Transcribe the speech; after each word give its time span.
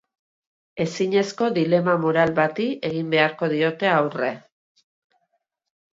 Ezinezko 0.85 1.49
dilema 1.57 1.95
moral 2.05 2.33
bati 2.41 2.67
egin 2.91 3.13
beharko 3.15 3.53
diote 3.55 3.93
aurre. 3.99 4.35